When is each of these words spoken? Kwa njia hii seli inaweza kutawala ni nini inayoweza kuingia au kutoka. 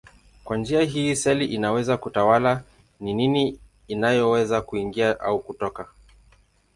Kwa 0.43 0.57
njia 0.57 0.81
hii 0.81 1.15
seli 1.15 1.45
inaweza 1.45 1.97
kutawala 1.97 2.63
ni 2.99 3.13
nini 3.13 3.59
inayoweza 3.87 4.61
kuingia 4.61 5.19
au 5.19 5.39
kutoka. 5.39 5.87